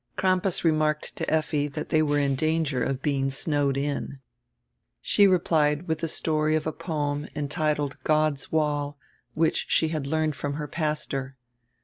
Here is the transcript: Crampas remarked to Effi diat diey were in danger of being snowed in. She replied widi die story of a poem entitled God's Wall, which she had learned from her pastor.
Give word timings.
Crampas 0.15 0.63
remarked 0.65 1.15
to 1.17 1.31
Effi 1.31 1.69
diat 1.69 1.89
diey 1.89 2.01
were 2.01 2.17
in 2.17 2.33
danger 2.33 2.81
of 2.83 3.03
being 3.03 3.29
snowed 3.29 3.77
in. 3.77 4.17
She 4.99 5.27
replied 5.27 5.85
widi 5.85 5.99
die 5.99 6.07
story 6.07 6.55
of 6.55 6.65
a 6.65 6.73
poem 6.73 7.27
entitled 7.35 7.97
God's 8.03 8.51
Wall, 8.51 8.97
which 9.35 9.67
she 9.69 9.89
had 9.89 10.07
learned 10.07 10.35
from 10.35 10.55
her 10.55 10.67
pastor. 10.67 11.37